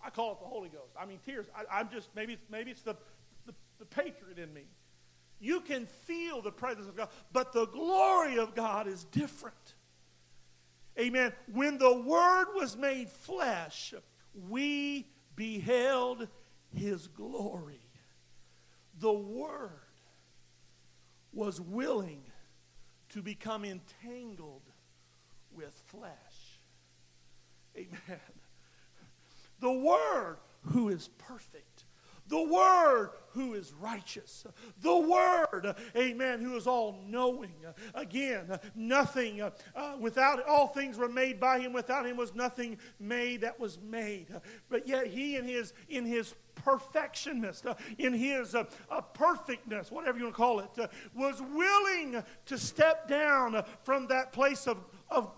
[0.05, 0.93] I call it the Holy Ghost.
[1.01, 1.47] I mean, tears.
[1.73, 2.95] I, am just, maybe, maybe it's the,
[3.47, 4.65] the, the patriot in me.
[5.41, 9.55] You can feel the presence of God, but the glory of God is different.
[10.99, 11.33] Amen.
[11.53, 13.95] When the Word was made flesh,
[14.49, 15.07] we
[15.37, 16.29] beheld
[16.75, 17.81] His glory.
[18.99, 19.71] The Word
[21.33, 22.23] was willing
[23.11, 24.63] to become entangled
[25.53, 26.13] with flesh.
[27.77, 28.21] Amen.
[29.61, 31.85] The Word, who is perfect,
[32.29, 34.45] the Word who is righteous.
[34.83, 37.55] The Word, amen, who is all knowing.
[37.95, 39.51] Again, nothing uh,
[40.01, 41.73] without all things were made by him.
[41.73, 44.27] Without him was nothing made that was made.
[44.69, 50.19] But yet he in his in his perfectionness, uh, in his uh, uh, perfectness, whatever
[50.19, 54.79] you want to call it, uh, was willing to step down from that place of,
[55.09, 55.31] of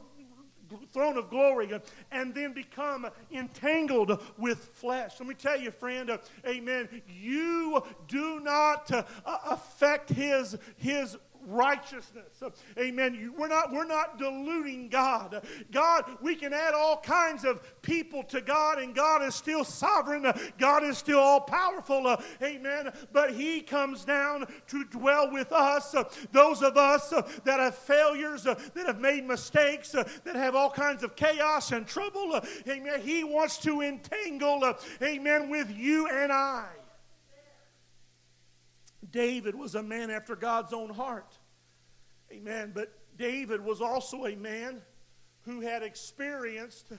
[0.92, 1.70] throne of glory
[2.10, 5.14] and then become entangled with flesh.
[5.18, 6.88] Let me tell you, friend, uh, amen.
[7.08, 12.42] You do not uh, affect his, his righteousness.
[12.78, 13.34] Amen.
[13.36, 15.44] We're not, we're not diluting God.
[15.70, 20.30] God, we can add all kinds of people to God, and God is still sovereign.
[20.58, 22.16] God is still all powerful.
[22.42, 22.92] Amen.
[23.12, 25.94] But He comes down to dwell with us.
[26.32, 27.10] Those of us
[27.44, 32.40] that have failures, that have made mistakes, that have all kinds of chaos and trouble.
[32.68, 33.00] Amen.
[33.00, 36.66] He wants to entangle, amen, with you and I.
[39.10, 41.38] David was a man after God's own heart.
[42.32, 42.72] Amen.
[42.74, 44.82] But David was also a man
[45.42, 46.92] who had experienced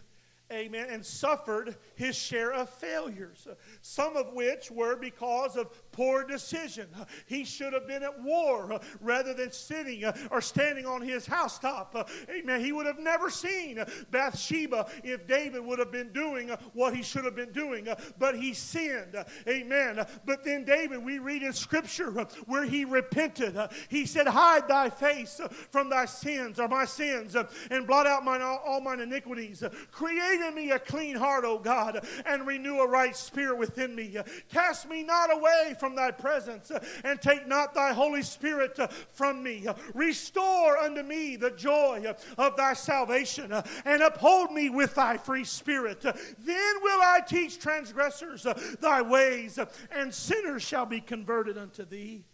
[0.51, 3.47] amen, and suffered his share of failures,
[3.81, 6.87] some of which were because of poor decision.
[7.25, 12.09] He should have been at war rather than sitting or standing on his housetop.
[12.29, 12.61] Amen.
[12.61, 17.25] He would have never seen Bathsheba if David would have been doing what he should
[17.25, 17.87] have been doing,
[18.17, 19.15] but he sinned.
[19.47, 20.05] Amen.
[20.25, 22.11] But then David, we read in Scripture
[22.45, 23.57] where he repented.
[23.89, 27.35] He said, Hide thy face from thy sins or my sins
[27.69, 29.63] and blot out mine, all mine iniquities.
[29.91, 34.17] Create in me a clean heart, O God, and renew a right spirit within me.
[34.49, 36.71] Cast me not away from thy presence,
[37.03, 38.79] and take not thy Holy Spirit
[39.13, 39.67] from me.
[39.93, 43.53] Restore unto me the joy of thy salvation,
[43.85, 46.01] and uphold me with thy free spirit.
[46.01, 48.45] Then will I teach transgressors
[48.79, 49.59] thy ways,
[49.91, 52.25] and sinners shall be converted unto thee.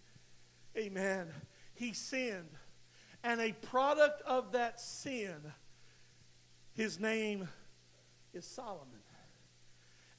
[0.78, 1.28] Amen.
[1.74, 2.50] He sinned.
[3.24, 5.36] And a product of that sin,
[6.74, 7.50] his name
[8.38, 9.02] is Solomon.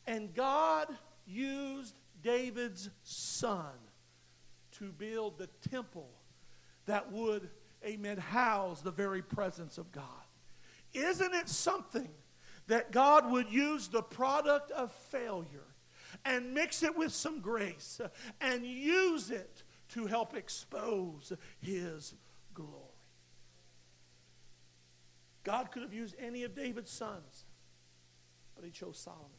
[0.07, 0.89] And God
[1.27, 3.73] used David's son
[4.73, 6.09] to build the temple
[6.87, 7.49] that would,
[7.85, 10.05] amen, house the very presence of God.
[10.93, 12.09] Isn't it something
[12.67, 15.67] that God would use the product of failure
[16.25, 18.01] and mix it with some grace
[18.41, 22.15] and use it to help expose his
[22.55, 22.73] glory?
[25.45, 27.45] God could have used any of David's sons
[28.59, 29.31] but he chose Solomon.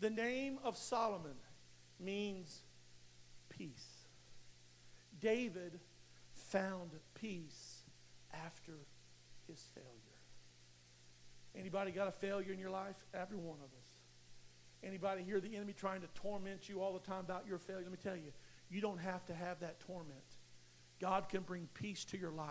[0.00, 1.36] The name of Solomon
[2.00, 2.62] means
[3.50, 3.86] peace.
[5.20, 5.78] David
[6.32, 7.82] found peace
[8.32, 8.72] after
[9.46, 9.88] his failure.
[11.54, 12.96] Anybody got a failure in your life?
[13.12, 13.88] Every one of us.
[14.82, 17.82] Anybody hear the enemy trying to torment you all the time about your failure?
[17.82, 18.32] Let me tell you,
[18.70, 20.18] you don't have to have that torment.
[20.98, 22.48] God can bring peace to your life.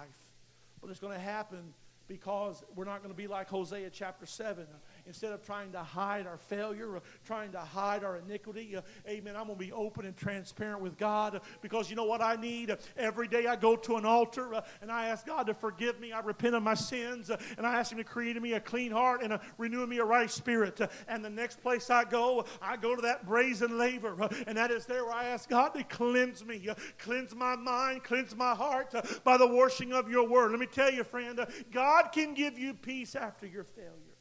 [0.81, 1.73] But it's going to happen
[2.07, 4.65] because we're not going to be like Hosea chapter 7
[5.05, 8.75] instead of trying to hide our failure or trying to hide our iniquity.
[8.75, 9.35] Uh, amen.
[9.35, 12.71] I'm going to be open and transparent with God because you know what I need?
[12.71, 15.99] Uh, every day I go to an altar uh, and I ask God to forgive
[15.99, 16.11] me.
[16.11, 18.59] I repent of my sins uh, and I ask Him to create in me a
[18.59, 20.79] clean heart and renew in me a right spirit.
[20.79, 24.57] Uh, and the next place I go, I go to that brazen laver uh, and
[24.57, 28.55] that is there where I ask God to cleanse me, cleanse my mind, cleanse my
[28.55, 28.93] heart
[29.23, 30.51] by the washing of your word.
[30.51, 31.39] Let me tell you, friend,
[31.71, 34.12] God can give you peace after your failure.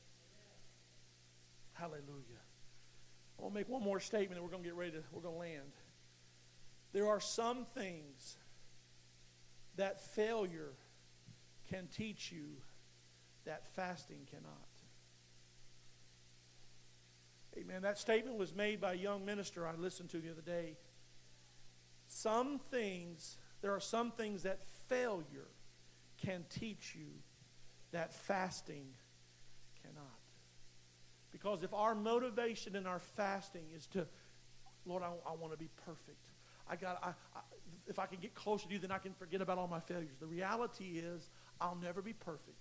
[1.83, 2.39] Hallelujah.
[3.37, 5.21] I want to make one more statement and we're going to get ready to, we're
[5.21, 5.73] going to land.
[6.93, 8.37] There are some things
[9.75, 10.75] that failure
[11.69, 12.45] can teach you
[13.47, 14.69] that fasting cannot.
[17.59, 17.83] Amen.
[17.83, 20.77] That statement was made by a young minister I listened to the other day.
[22.07, 25.49] Some things, there are some things that failure
[26.25, 27.09] can teach you
[27.91, 28.87] that fasting
[29.83, 30.22] cannot.
[31.33, 34.07] Because if our motivation in our fasting is to,
[34.85, 36.29] Lord, I, I want to be perfect.
[36.69, 37.41] I got, I, I,
[37.87, 40.17] if I can get closer to you, then I can forget about all my failures.
[40.21, 41.31] The reality is,
[41.61, 42.59] I'll never be perfect.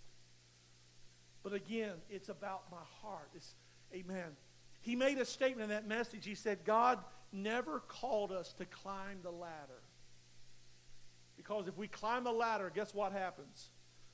[1.44, 3.30] But again, it's about my heart.
[3.36, 3.56] It's,
[3.94, 4.38] amen.
[4.80, 6.26] He made a statement in that message.
[6.26, 7.00] He said, God
[7.32, 9.82] never called us to climb the ladder.
[11.36, 13.70] Because if we climb a ladder, guess what happens?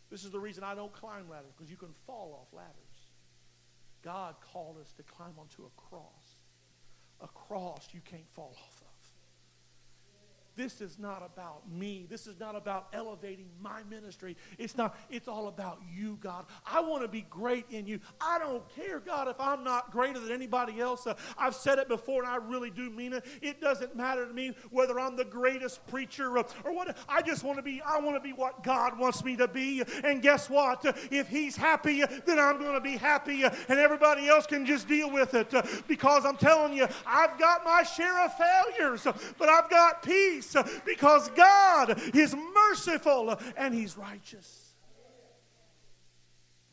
[0.10, 2.87] This is the reason I don't climb ladders, because you can fall off ladders.
[4.08, 6.38] God called us to climb onto a cross.
[7.20, 8.77] A cross you can't fall off of.
[10.58, 12.08] This is not about me.
[12.10, 14.36] This is not about elevating my ministry.
[14.58, 16.46] It's not, it's all about you, God.
[16.66, 18.00] I want to be great in you.
[18.20, 21.06] I don't care, God, if I'm not greater than anybody else.
[21.06, 23.24] Uh, I've said it before and I really do mean it.
[23.44, 26.98] It doesn't matter to me whether I'm the greatest preacher or, or what.
[27.08, 29.84] I just want to be, I want to be what God wants me to be.
[30.04, 30.84] And guess what?
[30.84, 34.66] Uh, if He's happy, uh, then I'm going to be happy and everybody else can
[34.66, 35.54] just deal with it.
[35.88, 39.06] Because I'm telling you, I've got my share of failures,
[39.38, 44.74] but I've got peace peace because God is merciful and He's righteous.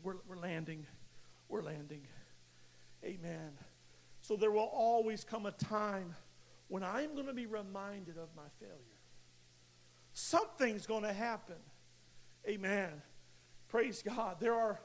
[0.03, 0.87] We're, we're landing.
[1.49, 2.03] We're landing.
[3.05, 3.53] Amen.
[4.21, 6.15] So there will always come a time
[6.69, 8.75] when I'm going to be reminded of my failure.
[10.13, 11.57] Something's going to happen.
[12.49, 12.91] Amen.
[13.69, 14.37] Praise God.
[14.41, 14.79] There are,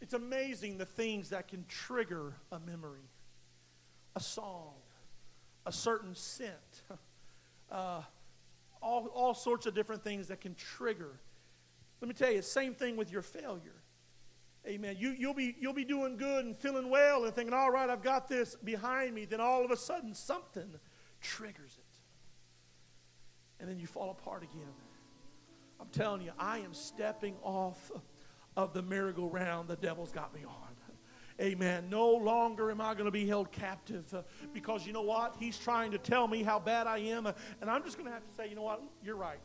[0.00, 3.08] it's amazing the things that can trigger a memory,
[4.14, 4.74] a song,
[5.66, 6.82] a certain scent
[7.72, 8.02] uh,
[8.80, 11.18] all, all sorts of different things that can trigger.
[12.00, 13.82] Let me tell you, same thing with your failure.
[14.66, 14.96] Amen.
[14.98, 18.02] You, you'll, be, you'll be doing good and feeling well and thinking, all right, I've
[18.02, 19.24] got this behind me.
[19.24, 20.74] Then all of a sudden, something
[21.20, 21.98] triggers it.
[23.58, 24.72] And then you fall apart again.
[25.80, 27.90] I'm telling you, I am stepping off
[28.56, 30.71] of the merry-go-round the devil's got me on.
[31.40, 31.88] Amen.
[31.88, 34.22] No longer am I going to be held captive uh,
[34.52, 35.36] because you know what?
[35.38, 37.26] He's trying to tell me how bad I am.
[37.26, 38.82] Uh, and I'm just going to have to say, you know what?
[39.02, 39.40] You're right.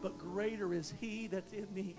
[0.00, 1.96] But greater is He that's in me.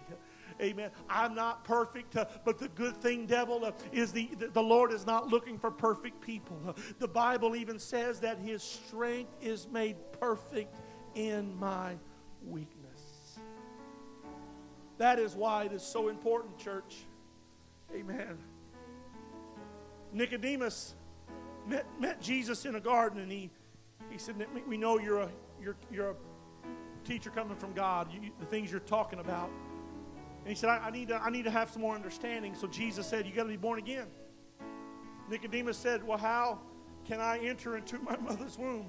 [0.61, 0.91] Amen.
[1.09, 5.05] I'm not perfect, uh, but the good thing, devil, uh, is the, the Lord is
[5.05, 6.59] not looking for perfect people.
[6.67, 10.75] Uh, the Bible even says that His strength is made perfect
[11.15, 11.95] in my
[12.45, 13.39] weakness.
[14.97, 17.05] That is why it is so important, church.
[17.95, 18.37] Amen
[20.13, 20.95] Nicodemus
[21.67, 23.49] met, met Jesus in a garden, and he,
[24.09, 24.35] he said,
[24.67, 25.29] We know you're a,
[25.61, 26.15] you're, you're a
[27.03, 29.49] teacher coming from God, you, the things you're talking about.
[30.39, 32.53] And he said, I, I, need to, I need to have some more understanding.
[32.55, 34.07] So Jesus said, You got to be born again.
[35.29, 36.59] Nicodemus said, Well, how
[37.05, 38.87] can I enter into my mother's womb?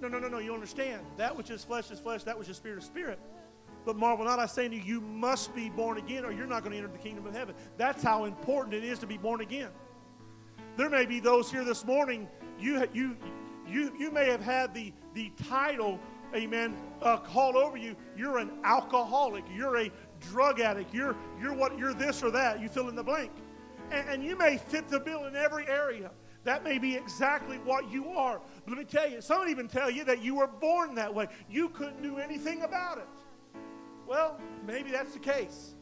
[0.00, 0.38] No, no, no, no.
[0.38, 1.02] You understand.
[1.16, 3.18] That which is flesh is flesh, that which is spirit is spirit.
[3.84, 6.62] But marvel not, I say to you, you must be born again, or you're not
[6.62, 7.54] going to enter the kingdom of heaven.
[7.76, 9.68] That's how important it is to be born again.
[10.76, 13.16] There may be those here this morning, you, you,
[13.68, 16.00] you, you may have had the, the title,
[16.34, 17.94] amen, uh, called over you.
[18.16, 19.44] You're an alcoholic.
[19.54, 20.92] You're a drug addict.
[20.92, 22.60] You're, you're what, you're this or that.
[22.60, 23.30] You fill in the blank.
[23.92, 26.10] And, and you may fit the bill in every area.
[26.42, 28.40] That may be exactly what you are.
[28.64, 31.28] But let me tell you, some even tell you that you were born that way.
[31.48, 33.08] You couldn't do anything about it.
[34.06, 35.74] Well, maybe that's the case.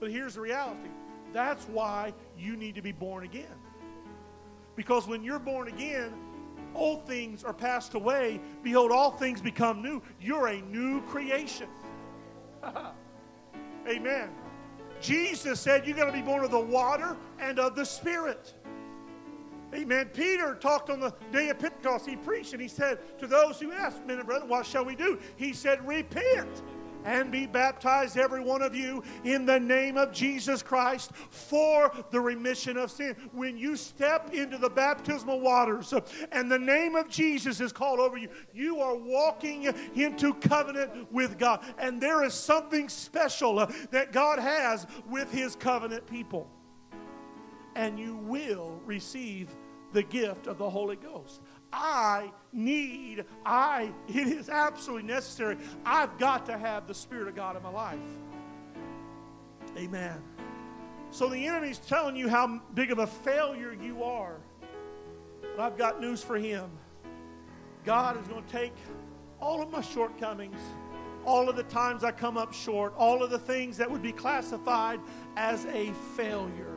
[0.00, 0.88] But here's the reality
[1.32, 3.46] that's why you need to be born again.
[4.80, 6.14] Because when you're born again,
[6.74, 8.40] old things are passed away.
[8.62, 10.00] Behold, all things become new.
[10.18, 11.68] You're a new creation.
[13.86, 14.30] Amen.
[14.98, 18.54] Jesus said you got to be born of the water and of the Spirit.
[19.74, 20.08] Amen.
[20.14, 22.06] Peter talked on the day of Pentecost.
[22.06, 24.96] He preached and he said to those who asked, Men and brethren, what shall we
[24.96, 25.18] do?
[25.36, 26.62] He said, Repent
[27.04, 32.20] and be baptized, every one of you, in the name of Jesus Christ for the
[32.20, 33.16] remission of sin.
[33.32, 35.94] When you step into the baptismal waters
[36.32, 41.38] and the name of Jesus is called over you, you are walking into covenant with
[41.38, 41.64] God.
[41.78, 46.48] And there is something special that God has with his covenant people.
[47.76, 49.48] And you will receive
[49.92, 51.40] the gift of the Holy Ghost.
[51.72, 55.56] I need, I, it is absolutely necessary.
[55.84, 57.98] I've got to have the Spirit of God in my life.
[59.76, 60.20] Amen.
[61.10, 64.36] So the enemy's telling you how big of a failure you are.
[65.56, 66.70] But I've got news for him.
[67.84, 68.74] God is going to take
[69.40, 70.60] all of my shortcomings,
[71.24, 74.12] all of the times I come up short, all of the things that would be
[74.12, 75.00] classified
[75.36, 76.76] as a failure,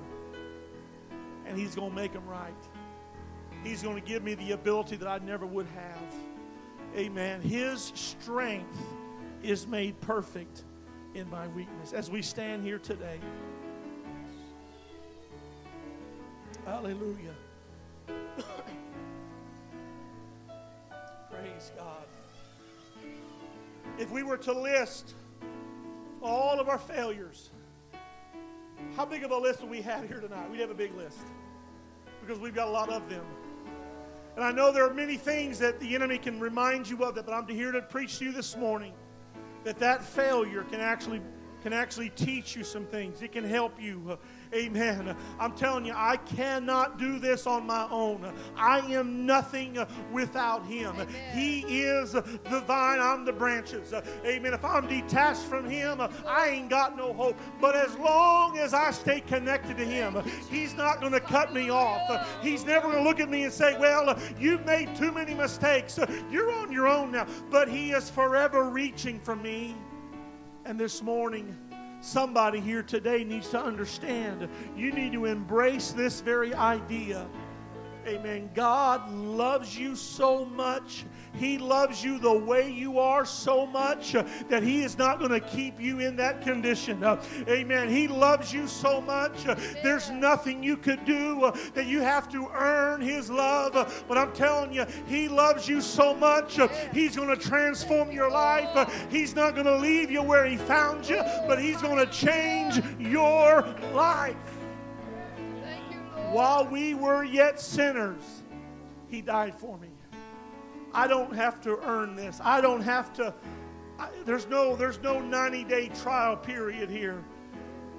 [1.45, 2.53] and He's going to make them right.
[3.63, 6.15] He's going to give me the ability that I never would have.
[6.97, 7.41] Amen.
[7.41, 8.77] His strength
[9.41, 10.63] is made perfect
[11.15, 11.93] in my weakness.
[11.93, 13.19] As we stand here today,
[16.65, 17.35] hallelujah.
[21.31, 22.03] Praise God.
[23.97, 25.13] If we were to list
[26.21, 27.49] all of our failures,
[28.97, 30.51] how big of a list would we have here tonight?
[30.51, 31.19] We'd have a big list
[32.21, 33.25] because we've got a lot of them.
[34.35, 37.25] And I know there are many things that the enemy can remind you of that,
[37.25, 38.93] but I'm here to preach to you this morning
[39.63, 41.21] that that failure can actually
[41.61, 43.21] can actually teach you some things.
[43.21, 44.17] It can help you.
[44.53, 45.15] Amen.
[45.39, 48.31] I'm telling you, I cannot do this on my own.
[48.55, 49.77] I am nothing
[50.11, 50.95] without Him.
[50.95, 51.07] Amen.
[51.33, 53.93] He is the vine, I'm the branches.
[54.25, 54.53] Amen.
[54.53, 57.37] If I'm detached from Him, I ain't got no hope.
[57.59, 61.71] But as long as I stay connected to Him, He's not going to cut me
[61.71, 62.27] off.
[62.41, 65.99] He's never going to look at me and say, Well, you've made too many mistakes.
[66.29, 67.25] You're on your own now.
[67.49, 69.75] But He is forever reaching for me.
[70.65, 71.57] And this morning,
[72.03, 77.25] Somebody here today needs to understand you need to embrace this very idea.
[78.07, 78.49] Amen.
[78.53, 84.61] God loves you so much he loves you the way you are so much that
[84.61, 87.03] He is not going to keep you in that condition.
[87.03, 87.89] Uh, amen.
[87.89, 89.47] He loves you so much.
[89.47, 94.03] Uh, there's nothing you could do uh, that you have to earn His love.
[94.07, 96.59] But I'm telling you, He loves you so much.
[96.93, 99.09] He's going to transform your life.
[99.09, 102.79] he's not going to leave you where He found you, but He's going to change
[102.99, 104.35] your life.
[106.33, 108.41] While we were yet sinners,
[109.07, 109.89] He died for me.
[110.91, 112.39] I don't have to earn this.
[112.43, 113.35] I don't have to.
[113.99, 117.23] I, there's no there's no 90 day trial period here.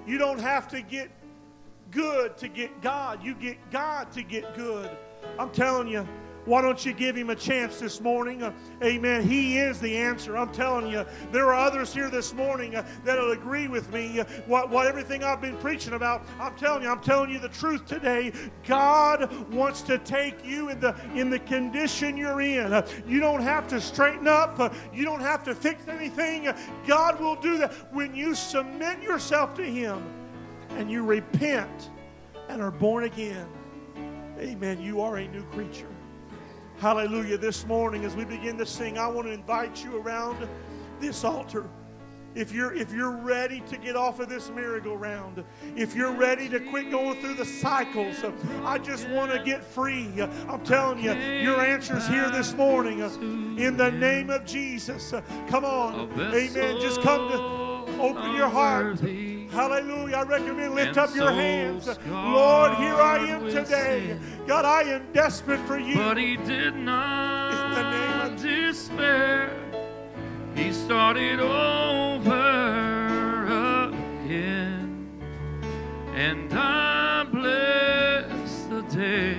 [0.04, 1.12] You don't have to get
[1.92, 3.22] good to get God.
[3.22, 4.90] You get God to get good.
[5.38, 6.04] I'm telling you.
[6.44, 8.42] Why don't you give him a chance this morning?
[8.42, 9.26] Uh, amen.
[9.26, 10.36] He is the answer.
[10.36, 11.06] I'm telling you.
[11.32, 14.20] There are others here this morning uh, that'll agree with me.
[14.20, 17.48] Uh, what, what everything I've been preaching about, I'm telling you, I'm telling you the
[17.48, 18.32] truth today.
[18.66, 22.72] God wants to take you in the in the condition you're in.
[22.72, 24.60] Uh, you don't have to straighten up.
[24.60, 26.48] Uh, you don't have to fix anything.
[26.48, 30.02] Uh, God will do that when you submit yourself to Him
[30.70, 31.90] and you repent
[32.48, 33.48] and are born again.
[34.38, 34.80] Amen.
[34.82, 35.93] You are a new creature.
[36.78, 37.38] Hallelujah.
[37.38, 40.46] This morning, as we begin to sing, I want to invite you around
[41.00, 41.64] this altar.
[42.34, 45.44] If you're, if you're ready to get off of this merry-go-round,
[45.76, 48.16] if you're ready to quit going through the cycles,
[48.64, 50.10] I just want to get free.
[50.48, 52.98] I'm telling you, your answer's here this morning.
[53.56, 55.14] In the name of Jesus.
[55.48, 56.10] Come on.
[56.20, 56.80] Amen.
[56.80, 58.98] Just come to open your heart.
[59.54, 60.16] Hallelujah.
[60.16, 61.86] I recommend lift up your hands.
[62.08, 64.18] Lord, here I am today.
[64.48, 65.94] God, I am desperate for you.
[65.94, 69.52] But he did not despair.
[70.56, 72.34] He started over
[74.24, 75.08] again.
[76.14, 79.33] And I bless the day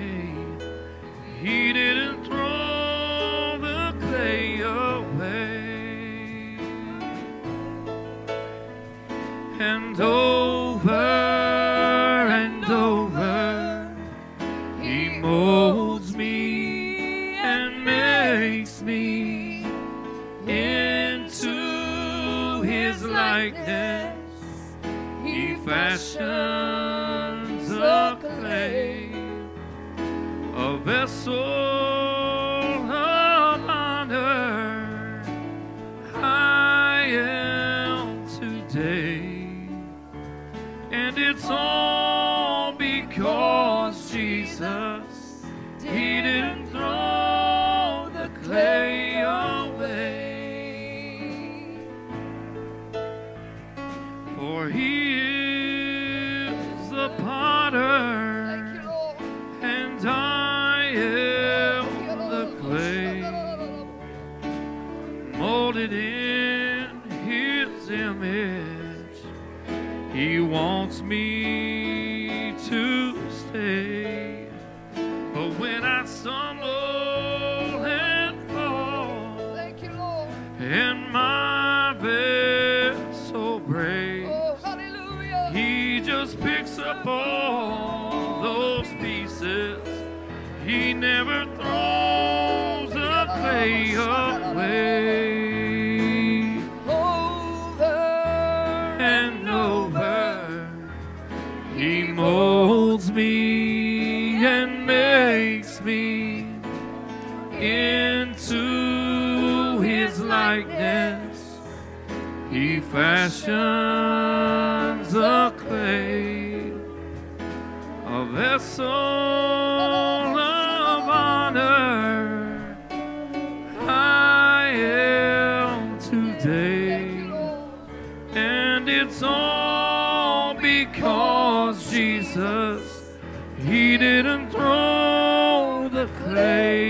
[9.96, 13.96] and over and over.
[14.82, 19.66] He molds me and makes me
[20.48, 24.18] into his likeness.
[25.24, 29.12] He fashions a clay,
[30.56, 31.95] a vessel.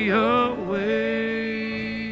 [0.09, 2.11] away.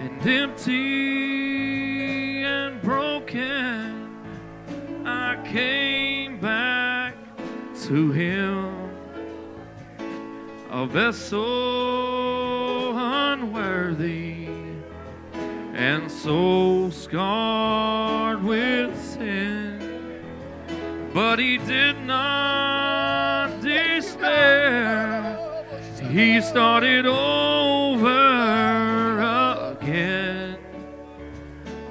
[0.00, 0.72] And empty
[2.44, 4.16] and broken
[5.06, 7.14] I came back
[7.84, 8.74] to him.
[10.70, 11.40] A vessel
[12.96, 14.48] unworthy
[15.74, 19.78] and so scarred with sin.
[21.12, 22.39] But he did not
[26.10, 28.08] He started over
[29.70, 30.58] again.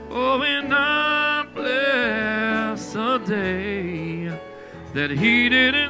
[0.09, 4.37] Oh, and I bless a day
[4.93, 5.88] that He didn't